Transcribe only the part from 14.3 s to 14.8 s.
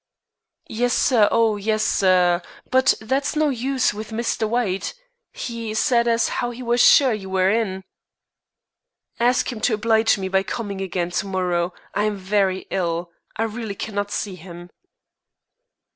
him."